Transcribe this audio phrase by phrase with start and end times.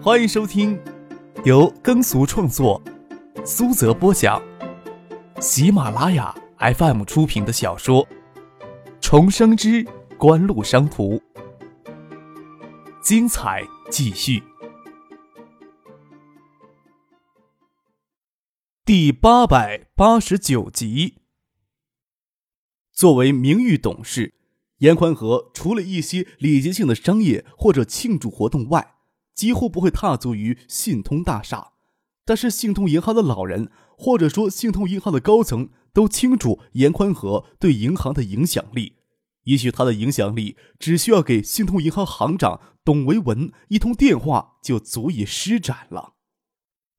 [0.00, 0.80] 欢迎收听
[1.44, 2.80] 由耕俗创作、
[3.44, 4.40] 苏泽播讲、
[5.40, 8.06] 喜马拉雅 FM 出品的小说
[9.00, 9.84] 《重生之
[10.16, 11.16] 官路商途》，
[13.02, 14.40] 精彩继续，
[18.84, 21.16] 第八百八十九集。
[22.92, 24.34] 作为名誉董事，
[24.78, 28.94] 严宽和除了一些礼节性的商业或者庆祝活动外，
[29.38, 31.74] 几乎不会踏足于信通大厦。
[32.24, 38.96] 但是，信通银行的老人，或者说信通银行的高层，都清楚严宽和对银行的影响力。
[39.44, 46.14] 也许他的影响力只需要给信通银行行长董维文一通电话，就足以施展了。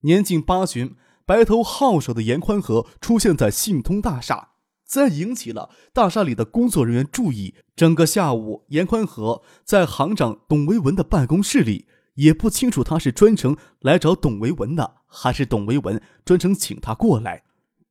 [0.03, 4.51] 年近八旬、白头皓首的严宽和出现在信通大厦。
[4.85, 7.53] 自然引起了大厦里的工作人员注意。
[7.75, 11.85] 整个下午，严宽和在行长董维文的办公室里，
[12.19, 17.43] 也不清楚他是专程来找董维文的，还是董维文专程请他过来。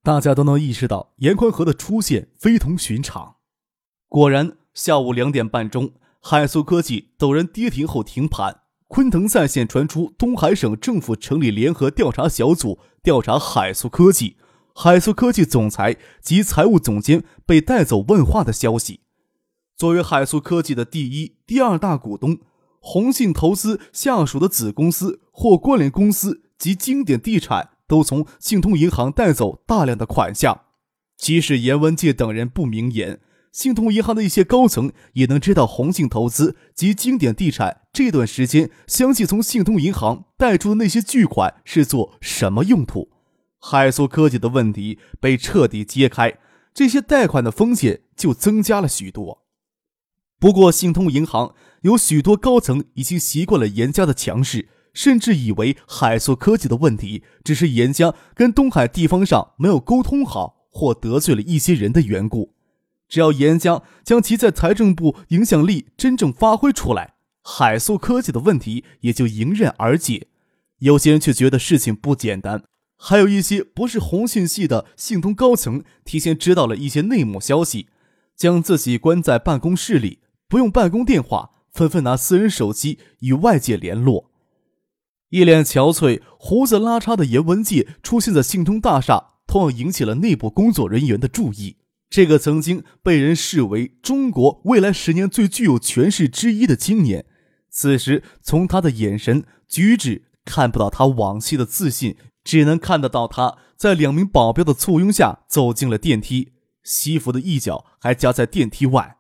[0.03, 3.37] 大家都能意识到严宽和的出现非同寻常。
[4.07, 8.61] 果然，下午两点半钟，海苏科技陡然跌停后停盘。
[8.87, 14.37] 昆腾在线传出东海省政府成立联合调查小组调查海苏科技。
[14.75, 19.01] 海素科技总裁及财务总监被带走问话的消息。
[19.77, 22.39] 作为海素科技的第一、第二大股东，
[22.91, 30.63] 宏信投资下属的子公司或关联公司及经典地产都从信通银行带走大量的款项。
[31.19, 33.21] 即使严文界等人不明言，
[33.53, 43.11] 信通银行的一些高层也能知道宏信投资及经典地产这段时间相继从信通银行贷出的那些巨款是做什么用途。
[43.59, 46.39] 海苏科技的问题被彻底揭开，
[46.73, 49.43] 这些贷款的风险就增加了许多。
[50.41, 62.55] 不过，信通银行有许多高层已经习惯了严家的强势，甚至以为海苏科技的问题只是严家跟东海地方上没有沟通好，或得罪了一些人的缘故。
[63.09, 70.27] 只要严家将其在财政部影响力真正发挥出来，海苏科技的问题也就迎刃而解。
[70.81, 72.65] 有些人却觉得事情不简单。
[73.01, 77.87] 还有一些不是红信系的信通高层，提前知道了一些内幕消息，
[78.37, 80.19] 将自己关在办公室里，
[80.49, 84.33] 不用办公电话，纷纷拿私人手机与外界联络。
[85.29, 91.77] 一脸憔悴、胡子拉碴的严文界出现在信通大厦，同样引起了内部工作人员的注意。
[92.11, 97.27] 这个曾经被人视为中国未来十年最具有权势之一的青年，
[97.71, 102.17] 此时从他的眼神、举止看不到他往昔的自信。
[102.45, 106.53] 只能看得到他在两名保镖的簇拥下走进了电梯，
[106.83, 109.19] 西服的一角还夹在电梯外。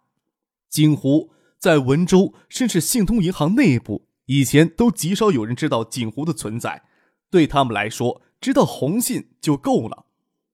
[0.71, 6.83] 惊呼在文州，甚至信通银行内部，以前都极少有人知道景湖的存在。
[7.31, 10.07] 对他们来说，知道红信就够了。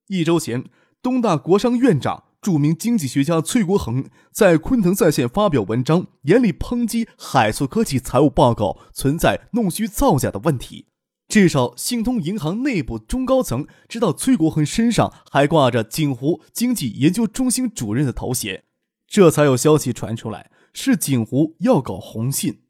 [0.07, 0.65] 一周前，
[1.01, 10.87] 东大国商院长、著名经济学家崔国恒在昆腾在线发表文章，严厉抨击海素科技财务报告存在弄虚造假的问题。
[11.27, 18.63] 至少，信通银行内部中高层知道崔国恒身上还挂着锦湖经济研究中心主任的头衔，
[19.07, 22.61] 这才有消息传出来，是锦湖要搞红信。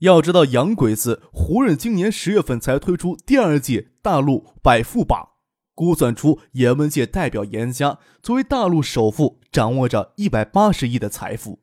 [0.00, 5.28] 要知道，洋鬼子胡润今年十月份才推出第二届大陆百富榜，
[5.76, 11.60] 估算出严文界代表严家作为大陆首富，掌握着一百八十亿的财富。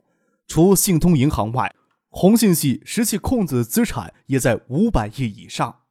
[0.47, 1.75] 除信通银行外，
[2.07, 5.81] 红信系实际控制的资产也在五百亿以上。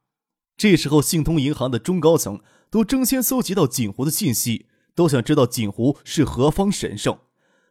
[0.57, 2.41] 这时候，信通银行的中高层
[2.71, 4.65] 都争先搜集到锦湖的信息，
[4.95, 7.19] 都想知道锦湖是何方神圣，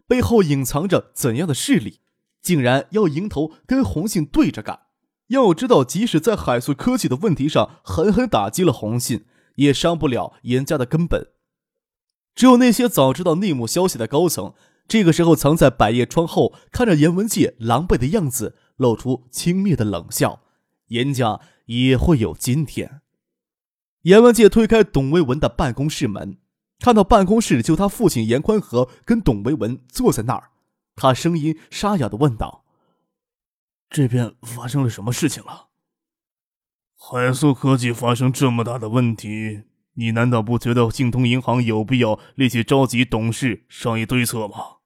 [0.08, 2.00] 背后隐藏着怎样的势力，
[2.42, 4.80] 竟然要迎头跟红信对着干。
[5.28, 11.28] 要知道，即使在海素科技的问题上狠狠打击了红信，也伤不了严家的根本。
[12.34, 14.54] 只有那些早知道内幕消息的高层，
[14.88, 20.40] 这个时候藏在百叶窗后，看着严文界狼狈的样子，露出轻蔑的冷笑。
[20.88, 21.40] 严家。
[21.68, 23.02] 也会有今天。
[24.04, 26.38] 严文界推开董维文的办公室门，
[26.78, 30.50] 看到办公室就他父亲严宽和跟董维文坐在那儿，
[30.94, 32.64] 他声音沙哑的问道
[33.90, 35.68] ：“这边发生了什么事情了？
[36.96, 39.62] 海素科技发生这么大的问题，
[39.94, 44.76] 你难道不觉得信通银行有必要立即召集董事商议对策吗？”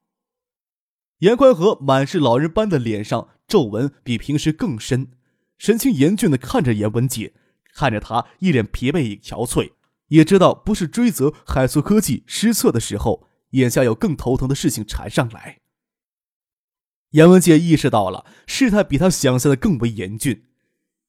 [1.21, 5.13] 严宽和满是老人般的脸上皱纹比平时更深。
[5.57, 7.33] 神情严峻的看着严文杰，
[7.75, 9.71] 看着他一脸疲惫与憔悴，
[10.13, 15.61] 也知道不是追责海素科技失策的时候，眼下有更头疼的事情缠上来。
[17.13, 20.45] 严文杰意识到了事态比他想象的更为严峻，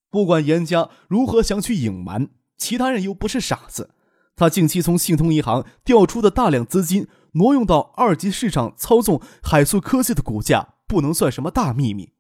[0.10, 3.94] 不管严家如何想去隐瞒，其他人又不是傻子。
[4.38, 12.14] 他近期从信通银行调出的大量资金挪用到二级市场，操纵海素科技的股价，不能算什么大秘密。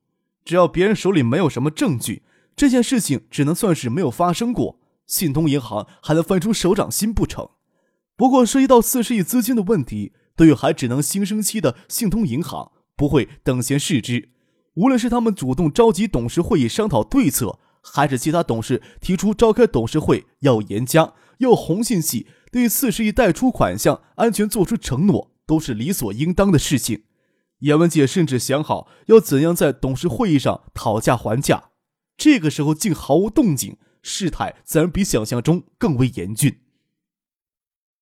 [0.43, 2.23] 只要别人手里没有什么证据，
[2.57, 4.81] 这件事情只能算是没有发生过。
[5.05, 7.49] 信通银行还能翻出手掌心不成？
[8.15, 14.29] 不过涉及到四十亿资金的问题，对于还只能新生期的信通银行，不会等闲视之。
[14.75, 27.03] 无论是他们主动召集董事会议商讨对策，还是其他董事提出召开董事会要严加，要红信系对四十亿贷出款项安全做出承诺，都是理所应当的事情。
[27.59, 31.71] 严文杰甚至想好要怎样在董事会议上讨价还价，
[32.17, 36.59] 这个时候竟毫无动静，事态自然比想象中更为严峻。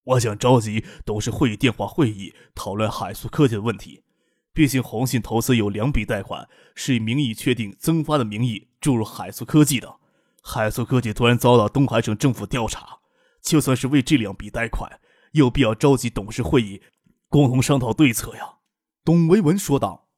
[0.03, 4.03] 我想召集董事会议电话会议，讨论海素科技的问题。
[4.51, 9.99] 毕竟红信投资有两笔贷款是以名义确定增发的名义注入海素科技的，
[10.43, 12.99] 海素科技突然遭到东海省政府调查，
[13.41, 14.99] 就算是为这两笔贷款，
[15.31, 16.81] 有必要召集董事会议
[17.29, 18.55] 共同商讨对策呀？
[19.05, 20.09] 董维文说道。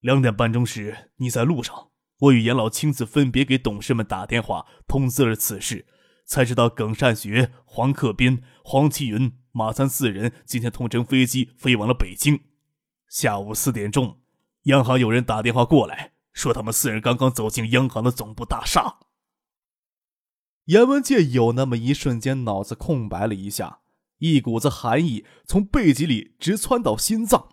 [0.00, 1.89] 两点半钟时你在路上，
[2.20, 5.86] 我与严老亲自分别给董事们打电话通知了此事，
[6.26, 12.40] 才知道耿善学、黄克斌、黄启云、马三四人今天同乘飞机飞往了北京。
[13.08, 14.20] 下午四点钟，
[14.64, 18.98] 央行有人打电话过来，说他们四人刚刚走进央行的总部大厦。
[20.66, 23.80] 严文介有那么一瞬间脑子空白了一下，
[24.18, 27.48] 一股子寒意从背脊里直窜到心脏。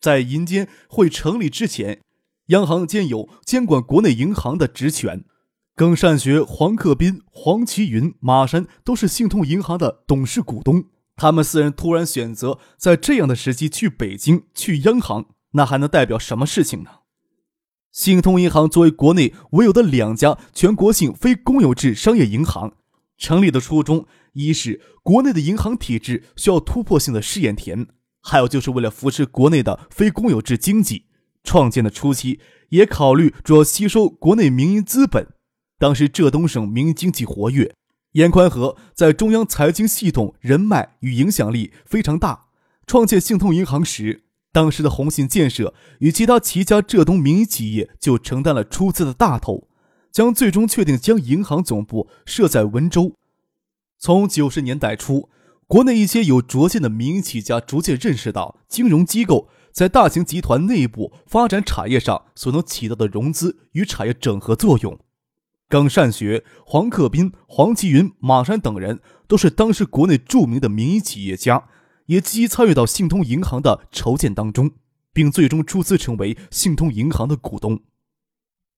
[0.00, 2.00] 在银监会成立之前，
[2.48, 5.24] 央行兼有监管国内银行的职权。
[5.74, 10.86] 耿善学、黄克斌、黄奇云、马山都是信通银行的董事股东。
[11.14, 16.90] 他们四人突然选择在这样的时机去北京、去央行，那还能代表什么事情呢？
[17.92, 22.72] 信通银行作为国内唯有的两家全国性非公有制商业银行，
[23.16, 27.86] 成立的初衷一是国内的银行体制需要突破性的试验田，
[28.22, 31.04] 还有就是为了扶持国内的非公有制经济。
[31.44, 32.40] 创建的初期
[32.70, 35.28] 也考虑主要吸收国内民营资本，
[35.78, 37.74] 当时浙东省民营经济活跃。
[38.12, 42.46] 严宽和在中央财经系统人脉与影响力非常大。
[42.86, 49.68] 创建信通银行时，当时的红信建设与其他几家浙东民营企业就承担了出资的大头，
[50.10, 53.12] 将最终确定将银行总部设在温州。
[53.98, 55.28] 从九十年代初，
[55.66, 64.98] 国内一些有卓见的民营企业家逐渐认识到，金融机构在大型集团内部发展产业上所能起到的融资与产业整合作用。
[65.68, 68.98] 耿善学、黄克斌、黄奇云、马山等人
[69.28, 71.68] 都是当时国内著名的民营企业家，
[72.06, 74.72] 也积极参与到信通银行的筹建当中，
[75.12, 77.78] 并最终出资成为信通银行的股东。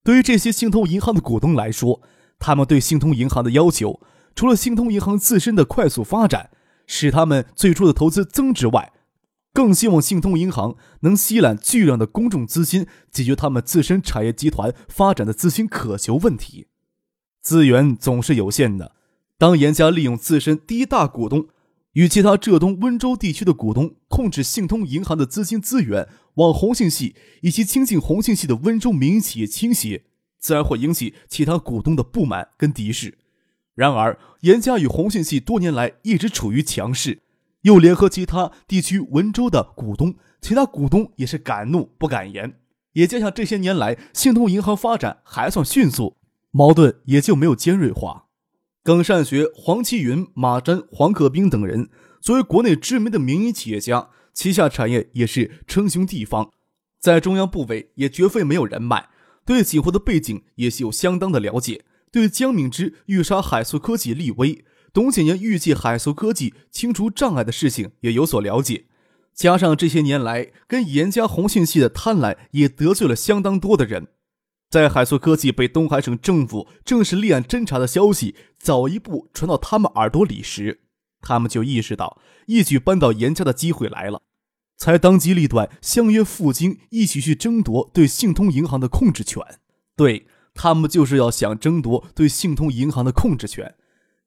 [0.03, 2.03] 对于这些信通银行的股东来说，
[2.37, 3.99] 他们对信通银行的要求，
[4.35, 6.51] 除了信通银行自身的快速发展
[6.85, 8.93] 使他们最初的投资增值外，
[9.53, 16.67] 更希望信通银行能吸揽巨量的公众资金，解决他们自身产业集团发展的资金渴求问题。
[17.41, 18.95] 资源总是有限的。
[19.37, 21.47] 当严家利用自身第一大股东
[21.93, 30.03] 与其他浙东温州地区的股东控制信通银行的资金资源，往红信系以及亲近红信系的温州民营企业倾斜，
[30.39, 33.17] 自然会引起其他股东的不满跟敌视。
[33.73, 37.19] 然而，严家与红信系多年来一直处于强势，
[37.61, 42.59] 又联合其他地区温州的股东，其他股东也是敢怒不敢言。
[42.93, 46.17] 也加上这些年来信通银行发展还算迅速。
[46.51, 48.25] 矛盾也就没有尖锐化。
[48.83, 51.89] 耿善学、黄奇云、马占、黄克兵等人
[52.19, 56.51] 作为国内知名的民营企业家，旗下产业也是称雄地方，
[56.99, 59.07] 在中央部委也绝非没有人脉，
[59.45, 61.85] 对锦湖的背景也是有相当的了解。
[62.11, 68.85] 对江敏之欲杀海素科技立威，董显言预计海素科技清除障碍的事情也有所了解。
[69.33, 74.07] 加上这些年来跟严家红信系的贪婪，也得罪了相当多的人。
[74.69, 80.81] 在海素科技被东海省政府正式立案侦查的消息早一步传到他们耳朵里时，
[81.21, 84.21] 他们就意识到一举扳倒严家的机会来了，
[84.77, 89.41] 才当机立断相约赴京，一起去争夺对信通银行的控制权。
[89.95, 93.75] 对他们就是要想争夺对信通银行的控制权。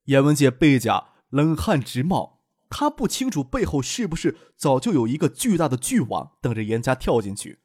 [0.05, 7.59] 严文杰背甲冷汗直冒，他不清楚背后是不是早就有一个巨大的巨网等着严家跳进去，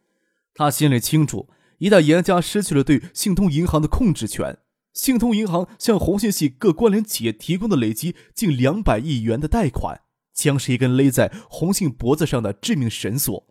[0.54, 1.48] 他心里清楚。
[1.78, 4.58] 一旦严家失去了对信通银行的控制权，
[4.92, 10.02] 信通银行向红信系各关联企业提供的累积近两百亿元的贷款，
[10.34, 13.46] 将是一根勒在红信脖子上的致命绳索。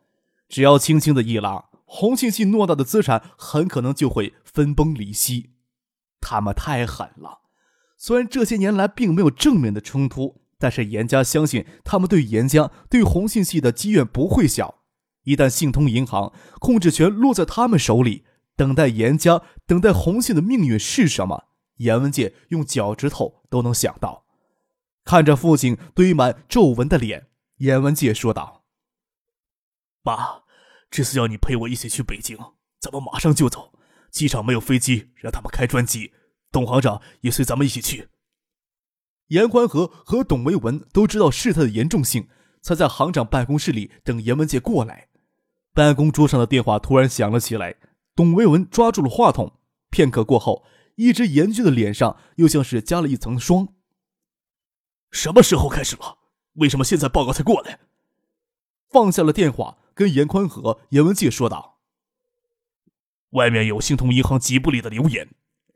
[0.48, 5.52] 只要轻轻的一拉，红信系偌大的资产很可能就会分崩离析。
[6.22, 7.49] 他们太狠了。
[8.02, 14.84] 虽然这些年来并没有正面的冲突，但是严家相信他们对严家、对红信系的积怨不会小。
[15.24, 18.24] 一旦信通银行控制权落在他们手里，
[18.56, 21.50] 等待严家、等待红信的命运是什么？
[21.76, 24.26] 严文界用脚趾头都能想到。
[25.04, 27.28] 看着父亲堆满皱纹的脸，
[27.58, 28.64] 严文界说道
[30.02, 30.44] ：“爸，
[30.90, 32.38] 这次要你陪我一起去北京，
[32.80, 33.74] 咱们马上就走。
[34.10, 36.14] 机场没有飞机，让他们开专机。
[36.52, 38.10] 董行长也随咱们一起去。”
[39.28, 42.28] 严宽和和董维文都知道事态的严重性，
[42.62, 45.08] 才在行长办公室里等严文界过来。
[45.74, 47.76] 办公桌上的电话突然响了起来，
[48.16, 49.60] 董维文抓住了话筒。
[49.92, 50.66] 片刻过后，
[50.96, 53.70] 一直严峻的脸上又像是加了一层霜。
[55.12, 56.18] 什么时候开始了？
[56.54, 57.80] 为什么现在报告才过来？
[58.90, 61.80] 放下了电话，跟严宽和、严文界说道
[63.32, 65.30] ：“外面有信通银行吉布里的留言，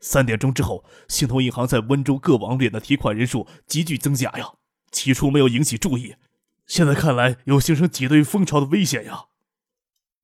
[0.04, 4.52] 三点钟之后，信通银行在温州各网点的提款人数急剧增加呀。
[4.92, 6.16] 起初没有引起注意，
[6.66, 9.24] 现在看来有形成挤兑风潮的危险呀。”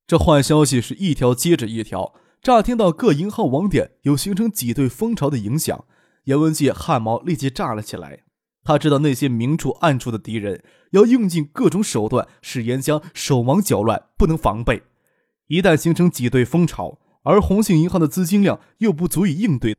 [0.07, 5.87] 这坏消息是一条接着一条，乍听到各银行网点有形成挤兑风潮的影响，
[6.25, 8.25] 严文界汗毛立即炸了起来。
[8.63, 14.83] 他知道那些明处暗处的敌人要用尽各种手段，使严家手忙脚乱，不能防备。
[15.47, 19.77] 一旦形成挤兑风潮，而红信银行的资金量又不足以应对，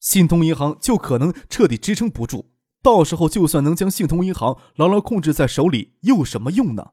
[0.00, 2.46] 信通银行就可能彻底支撑不住。
[2.82, 6.92] 到时候，就算能将信通银行牢牢控制在手里，又有什么用呢？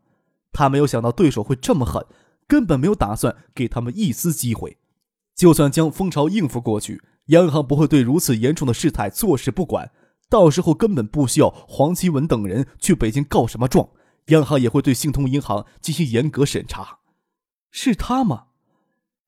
[0.52, 2.06] 他没有想到对手会这么狠。
[2.48, 4.78] 根本没有打算给他们一丝机会。
[5.36, 9.92] 就算将蜂巢应付过去，央行不会对如此严重的事态坐视不管。
[10.30, 13.90] 到时候根本不需要黄奇文等人去北京告什么状，
[14.28, 17.00] 央行也会对信通银行进行严格审查。
[17.72, 18.46] 是他吗？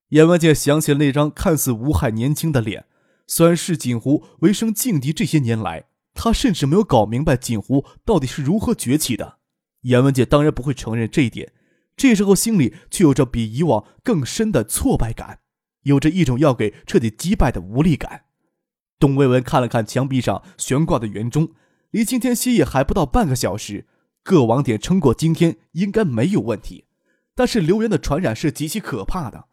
[0.08, 2.86] 阎文杰想起了那张看似无害年轻的脸。
[3.26, 5.84] 虽然是锦湖为生劲敌这些年来，
[6.14, 9.36] 他甚至没有搞明白锦湖到底是如何崛起的。
[9.82, 11.52] 阎文杰当然不会承认这一点。
[11.94, 15.40] 这时候心里却有着比以往更深的挫败感，
[15.82, 18.22] 有着一种要给彻底击败的无力感。
[18.98, 21.50] 董维文看了看墙壁上悬挂的圆钟，
[21.90, 23.86] 离今天歇业还不到半个小时，
[24.22, 26.86] 各网点撑过今天应该没有问题。
[27.34, 29.47] 但是流言的传染是极其可怕的，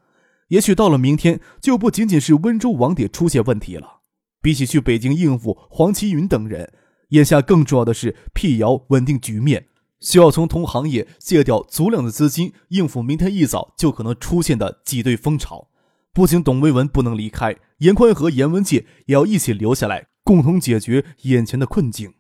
[0.50, 4.02] 也许到了明天就不仅仅是温州网点出现问题了。
[4.42, 6.72] 比起去北京应付黄奇云等人，
[7.10, 9.68] 眼下更重要的是辟谣稳定局面。
[10.02, 15.70] 需要从同行业借调足量的资金，应付明天一早就可能出现的挤兑风潮。
[16.14, 22.14] 不仅董维文不能离开，严宽和严文界也要一起留下来，共同解决眼前的困境。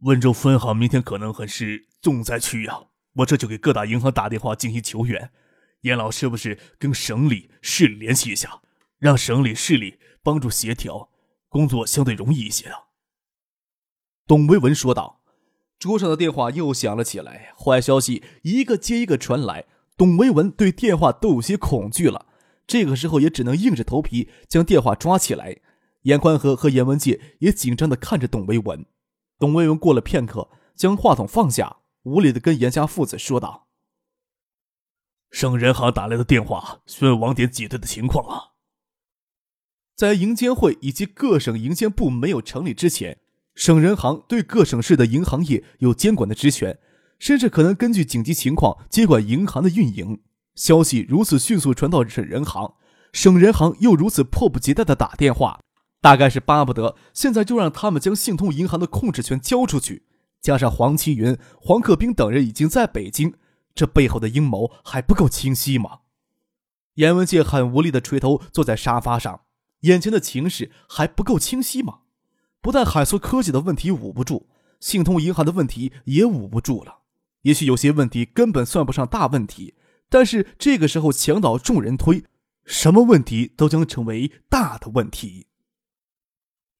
[0.00, 2.80] 温州分行明天可能很是重灾区呀，
[3.18, 5.30] 我这就给各大银行打电话进行求援。
[5.84, 8.62] 严老是不是跟省里、市里联系一下，
[8.98, 11.10] 让省里、市里帮助协调，
[11.48, 12.88] 工作相对容易一些啊？
[14.26, 15.20] 董维文说道。
[15.78, 19.66] 桌上的电话又响了起来，坏消息一个接一个传来。
[19.98, 22.26] 董维文对电话都有些恐惧了，
[22.66, 25.60] 这个时候也只能硬着头皮将电话抓起来。
[26.02, 28.86] 严宽和和严文界也紧张地看着董维文。
[29.38, 33.63] 董维文过了片刻，将话筒放下，无力地跟严家父子说道
[35.34, 38.54] ：“省人行打来的电话，询问网点挤兑的情况啊。
[39.96, 43.18] 在银监会以及各省银监部没有成立之前。”
[43.56, 46.78] 省人行对各省市的银行业有监管的职权，
[47.18, 50.20] 甚至可能根据紧急情况接管银行的运营。
[50.54, 52.74] 消息如此迅速传到省人行，
[53.12, 55.58] 省人行又如此迫不及待的打电话，
[56.00, 60.04] 大概是巴不得现在就让他们将信通银行的控制权交出去。
[60.40, 63.34] 加上黄奇云、黄克兵等人已经在北京，
[63.74, 66.00] 这背后的阴谋还不够清晰吗？
[66.94, 69.42] 严文界很无力的垂头坐在沙发上，
[69.80, 72.00] 眼前的情势还不够清晰吗？
[72.60, 74.48] 不但海苏科技的问题捂不住，
[74.80, 77.00] 信通银行的问题也捂不住了。
[77.42, 79.74] 也许有些问题根本算不上大问题，
[80.08, 82.24] 但是这个时候墙倒众人推，
[82.64, 85.48] 什么问题都将成为大的问题。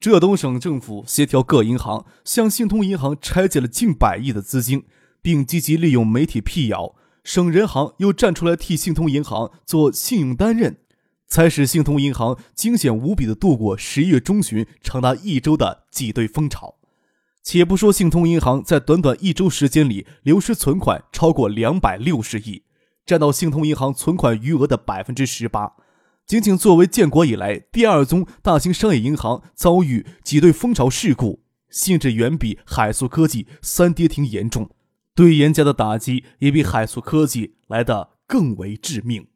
[0.01, 4.87] 浙东省政府协调各银行，向信通银行拆借了近百亿的资金，
[5.25, 6.95] 并积极利用媒体辟谣。
[7.25, 10.77] 省人行又站出来替信通银行做信用担任。
[11.27, 16.77] 才使信通银行惊险无比地度过十一月中旬长达一周的挤兑风潮。
[17.43, 22.63] 且不说信通银行在短短一周时间里流失存款超过两百六十亿，
[23.07, 25.73] 占到信通银行存款余额的百分之十八，
[26.27, 34.71] 仅仅作为建国以来第二宗大型商业银行遭遇挤兑风潮事故，性质远比海素科技三跌停严重，
[35.15, 39.27] 对严家的打击也比海素科技来的更为致命。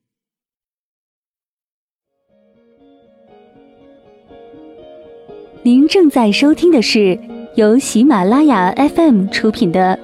[5.62, 7.18] 您正在收听的是
[7.54, 9.98] 由喜马拉雅 FM 出品的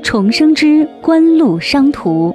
[0.02, 2.30] 《重生之官路商途》。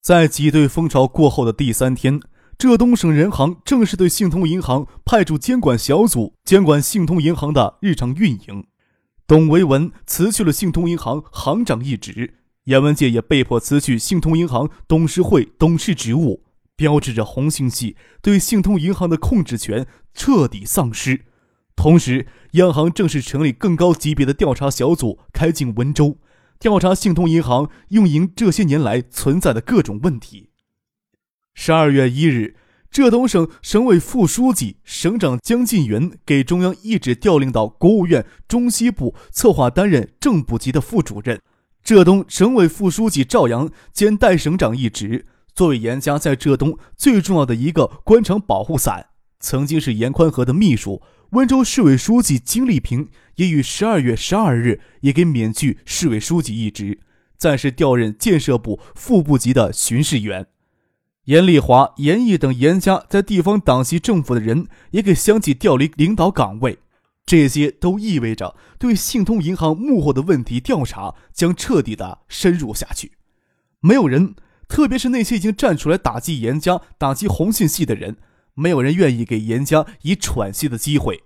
[0.00, 2.20] 在挤兑风潮过后的第三天，
[2.58, 8.66] 浙东省人行正式对信通银行派驻监管小组，监管信通银行的日常运营。
[9.28, 12.34] 董维文辞去了信通银行行长一职，
[12.64, 16.42] 严文介也被迫辞去信通银行董事会董事职务。
[16.74, 21.26] 标志着红星系对信通银行的控制权彻底丧失。
[21.76, 26.18] 同时，央行正式成立更高级别的调查小组，开进温州，
[26.58, 30.47] 调查信通银行运营这些年来存在的各种问题。
[31.60, 32.54] 十二月一日，
[32.88, 41.42] 浙东省省委副书记、省长江进元给中央一旨调令到国务院中西部策划担任正部级的副主任。
[41.82, 45.26] 浙东省委副书记赵阳兼代省长一职。
[45.52, 49.08] 作为严家在浙东最重要的一个官场保护伞，
[49.40, 51.02] 曾经是严宽和的秘书。
[51.30, 57.00] 温州市委书记金立平也于十二月十二日也给免去市委书记一职，
[57.36, 60.46] 暂时调任建设部副部级的巡视员。
[61.28, 66.78] 严丽华、严毅等严家在地方党系政府的人也给相继调离领导岗位，
[67.26, 73.12] 这些都意味着对信通银行幕后的问题调查将彻底的深入下去。
[73.80, 74.34] 没有人。
[74.68, 78.18] 特别是那些已经站出来打击严家、打击红信系的人，
[78.52, 81.22] 没有人愿意给严家以喘息的机会。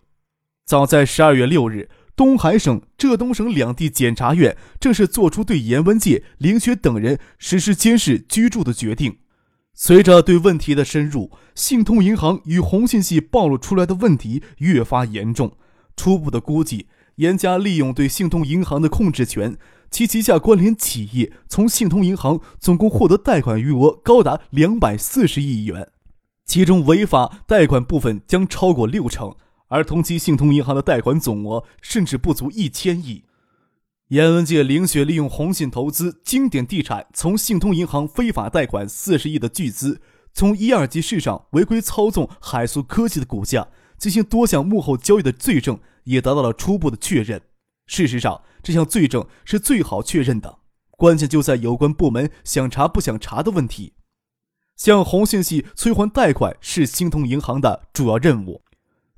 [0.65, 9.19] 早在十二月六日，东海省、浙东省两地检察院正式作出对严文界、林雪等人实施监视居住的决定。
[9.85, 15.57] 随着对问题的深入，信通银行与红信系暴露出来的问题越发严重。
[15.97, 16.87] 初步的估计，
[17.17, 19.59] 严家利用对信通银行的控制权。
[19.91, 25.89] 其旗下关联企业从信通银行总共获得贷款余额高达两百四十亿元，
[26.47, 29.35] 其中违法贷款部分将超过六成，
[29.67, 33.25] 而同期信通银行的贷款总额甚至不足一千亿。
[34.13, 40.03] 严文界、林雪利用红信投资、经典地产从信通银行非法贷款四十亿的巨资，
[40.35, 47.41] 从一二级市场违规操纵海素科技的股价，进行多项幕后交易的罪证也得到了初步的确认。
[47.87, 50.59] 事实上，这项罪证是最好确认的，
[50.91, 53.95] 关键就在有关部门想查不想查的问题。
[54.77, 58.61] 向红信系催还贷款是兴通银行的主要任务。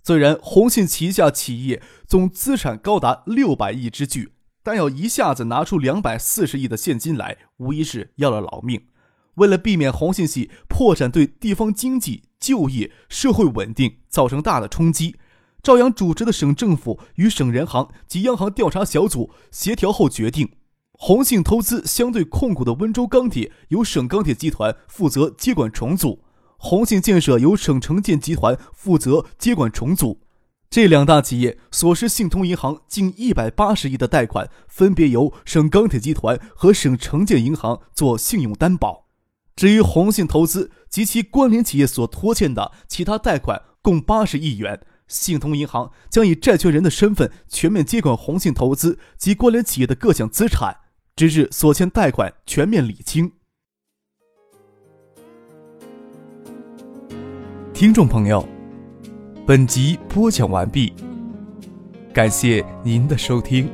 [0.05, 4.34] 虽然红信旗下企业总资产高达六百亿之巨，
[4.65, 8.87] 但要一下子拿出两百四十亿的现金来，无疑是要了老命。
[9.35, 15.17] 为了避免红信系破产对地方经济、就业、社会稳定造成大的冲击。
[15.63, 20.53] 赵阳主持的省政府与省人行及央行调查小组协调后决定，
[20.93, 26.25] 红信投资相对控股的温州钢铁由省钢铁集团负责接管重组，
[26.57, 30.21] 红信建设由省城建集团负责接管重组。
[30.75, 39.07] 这两大企业所失信通银行近一百八十亿的贷款，分别由省钢铁集团和省城建银行做信用担保。
[39.55, 44.85] 至于宏信投资及其关联企业所拖欠的其他贷款，共八十亿元。
[45.07, 50.79] 信通银行将以债权人的身份全面接管宏信投资及关联企业的各项资产，
[51.15, 53.31] 直至所欠贷款全面理清。
[57.73, 58.45] 听众朋友，
[59.47, 60.91] 本集播讲完毕，
[62.15, 63.69] 感谢您的收听。